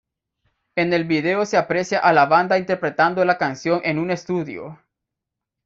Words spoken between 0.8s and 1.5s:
el video